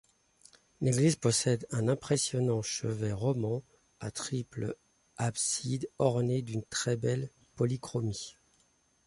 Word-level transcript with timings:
L'église 0.81 1.15
possède 1.15 1.67
un 1.69 1.87
impressionnant 1.87 2.63
chevet 2.63 3.13
roman 3.13 3.61
à 3.99 4.09
triple 4.09 4.75
abside 5.17 5.87
orné 5.99 6.41
d'une 6.41 6.63
très 6.63 6.97
belle 6.97 7.29
polychromie. 7.55 8.35